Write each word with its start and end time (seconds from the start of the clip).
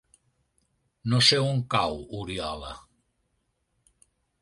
No 1.13 1.19
sé 1.27 1.39
on 1.51 1.61
cau 1.75 2.01
Oriola. 2.23 2.75